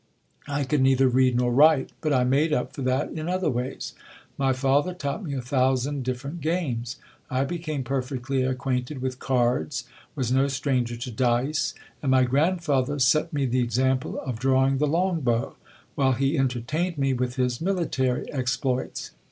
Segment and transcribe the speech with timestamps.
[0.47, 3.93] I could neither read nor write: but I made up for that in other ways.
[4.35, 6.97] My father taught me a thousand different games.
[7.29, 9.83] I became perfectly acquainted with cards,
[10.15, 14.87] was no stranger to dice, and my grandfather set me the example of drawing the
[14.87, 15.53] long bow,
[15.93, 19.11] while he entertained me with his military exploits.